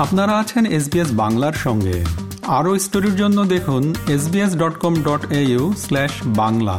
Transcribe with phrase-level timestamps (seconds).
[0.00, 2.04] আপনারা আছেন এসবিএস বাংলার সঙ্গে।
[2.46, 6.78] আরও স্টোরির জন্য দেখুন SBS dot com dot au slash Bangla.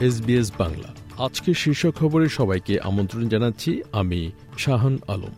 [0.00, 0.88] SBS Bangla.
[1.18, 5.34] আজকে শীর্ষ খবরে সবাইকে আমন্ত্রণ জানাচ্ছি আমি শাহান আলম।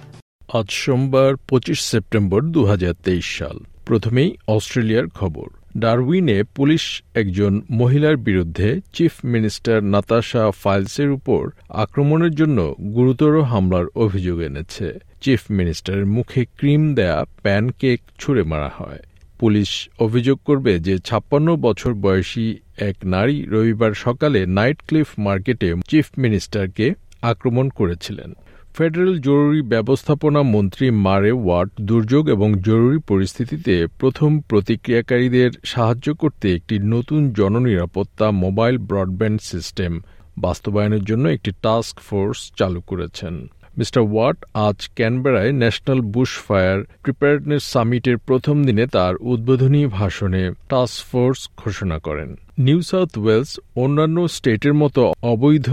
[0.58, 6.84] আজ সোমবার পঁচিশ সেপ্টেম্বর দু হাজার তেইশ সাল। প্রথমেই অস্ট্রেলিয়ার খবর। ডারউইনে পুলিশ
[7.14, 12.58] একজন মহিলার বিরুদ্ধে চিফ মিনিস্টার নাতাশা ফাইলসের উপর আক্রমণের জন্য
[12.96, 14.88] গুরুতর হামলার অভিযোগ এনেছে।
[15.20, 19.00] চিফ মিনিস্টারের মুখে ক্রিম দেয়া প্যানকেক ছুড়ে মারা হয়।
[19.38, 22.46] পুলিশ অভিযোগ করবে যে ছাপ্পান্ন বছর বয়সী
[22.78, 26.86] এক নারী রবিবার সকালে নাইট ক্লিফ মার্কেটে চিফ মিনিস্টারকে
[27.22, 28.30] আক্রমণ করেছিলেন।
[28.74, 36.74] ফেডারেল জরুরি ব্যবস্থাপনা মন্ত্রী মারে ওয়াট দুর্যোগ এবং জরুরি পরিস্থিতিতে প্রথম প্রতিক্রিয়াকারীদের সাহায্য করতে একটি
[36.84, 39.92] নতুন জননিরাপত্তা মোবাইল ব্রডব্যান্ড সিস্টেম
[40.38, 43.34] বাস্তবায়নের জন্য একটি টাস্ক ফোর্স চালু করেছেন।
[43.78, 50.98] মিস্টার ওয়াট আজ ক্যানবেরায় ন্যাশনাল বুশ ফায়ার প্রিপারেডনেস সামিটের প্রথম দিনে তার উদ্বোধনী ভাষণে টাস্ক
[51.10, 55.68] ফোর্স ঘোষণা করেন। নিউ সাউথ ওয়েলস অন্যান্য স্টেটের মতো অবৈধ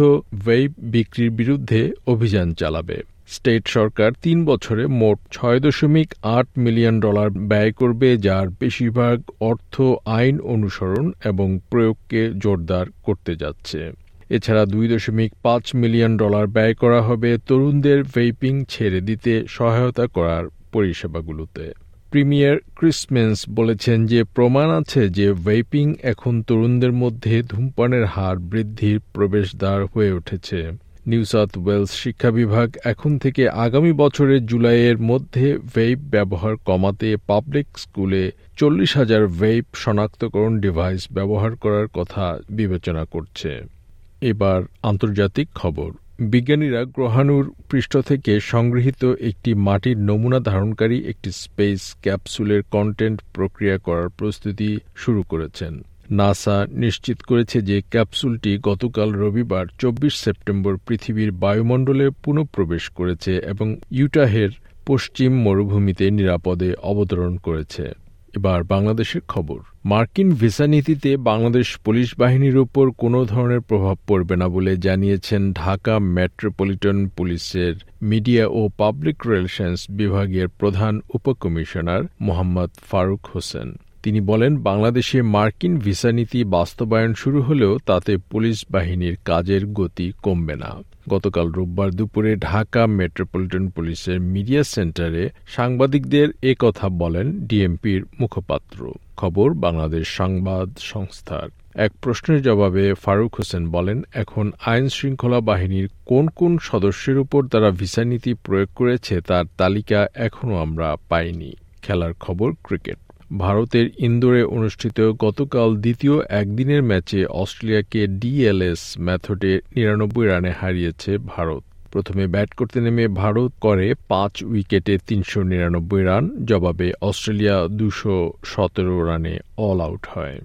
[0.46, 2.98] ওয়েব বিক্রির বিরুদ্ধে অভিযান চালাবে।
[3.28, 9.82] স্টেট সরকার তিন বছরে মোট ছয় দশমিক আট মিলিয়ন ডলার ব্যয় করবে, যার বেশিরভাগ অর্থ
[10.06, 13.82] আইন অনুসরণ এবং প্রয়োগকে জোরদার করতে যাচ্ছে।
[14.30, 20.46] এছাড়া দুই দশমিক পাঁচ মিলিয়ন ডলার ব্যয় করা হবে তরুণদের ভেইপিং ছেড়ে দিতে সহায়তা করার
[20.72, 21.74] পরিষেবাগুলোতে।
[22.12, 29.86] প্রিমিয়ার ক্রিসমেন্স বলেছেন যে, প্রমাণ আছে যে ভেইপিং এখন তরুণদের মধ্যে ধূমপানের হার বৃদ্ধির প্রবেশদ্বার
[29.86, 30.72] হয়ে উঠেছে।
[31.08, 37.78] নিউ সাউথ ওয়েলস শিক্ষা বিভাগ এখন থেকে আগামী বছরের জুলাইয়ের মধ্যে ভেইপ ব্যবহার কমাতে পাবলিক
[37.78, 43.75] স্কুলে চল্লিশ হাজার ভেইপ শনাক্তকরণ ডিভাইস ব্যবহার করার কথা বিবেচনা করছে।
[44.22, 52.62] এবার আন্তর্জাতিক খবর। বিজ্ঞানীরা গ্রহাণুর পৃষ্ঠ থেকে সংগৃহীত একটি মাটির নমুনা ধারণকারী একটি স্পেস ক্যাপসুলের
[52.72, 60.78] কন্টেন্ট প্রক্রিয়া করার প্রস্তুতি শুরু করেছেন। নাসা নিশ্চিত করেছে যে ক্যাপসুলটি গতকাল রবিবার চব্বিশ সেপ্টেম্বর
[60.88, 64.50] পৃথিবীর বায়ুমণ্ডলে পুনঃপ্রবেশ করেছে এবং ইউটাহের
[64.86, 68.05] পশ্চিম মরুভূমিতে নিরাপদে অবতরণ করেছে।
[68.36, 74.48] এবার বাংলাদেশের খবর। মার্কিন ভিসা নীতিতে বাংলাদেশ পুলিশ বাহিনীর উপর কোনো ধরনের প্রভাব পড়বে না
[74.50, 83.70] বলে জানিয়েছেন ঢাকা মেট্রোপলিটন পুলিশের মিডিয়া ও পাবলিক রিলেশনস বিভাগের প্রধান উপকমিশনার মোহাম্মদ ফারুক হোসেন।
[84.06, 90.56] তিনি বলেন, বাংলাদেশে মার্কিন ভিসা নীতি বাস্তবায়ন শুরু হলেও তাতে পুলিশ বাহিনীর কাজের গতি কমবে
[90.56, 90.72] না।
[91.10, 99.48] গতকাল রোববার দুপুরে ঢাকা মেট্রোপলিটন পুলিশের মিডিয়া সেন্টারে সাংবাদিকদের এ কথা বলেন ডিএমপির মুখপাত্র। খবর
[99.66, 101.48] বাংলাদেশ সংবাদ সংস্থার।
[101.86, 107.70] এক প্রশ্নের জবাবে ফারুক হোসেন বলেন, এখন আইন শৃঙ্খলা বাহিনীর কোন কোন সদস্যের উপর তারা
[107.72, 111.52] ভিসা নীতি প্রয়োগ করেছে তার তালিকা এখনও আমরা পাইনি।
[111.82, 112.98] খেলার খবর ক্রিকেট।
[113.32, 122.28] ভারতের ইন্দোরে অনুষ্ঠিত গতকাল দ্বিতীয় একদিনের ম্যাচে অস্ট্রেলিয়াকে ডিএলএস ম্যাথডে নিরানব্বই রানে হারিয়েছে ভারত। প্রথমে
[122.28, 129.40] ব্যাট করতে নেমে ভারত করে পাঁচ উইকেটে তিনশো নিরানব্বই রান, জবাবে অস্ট্রেলিয়া দুশো সতেরো রানে
[129.58, 130.40] অল আউট হয়।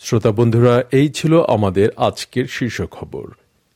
[0.00, 3.41] শ্রোতা বন্ধুরা, এই ছিল আমাদের আজকের শীর্ষ খবর।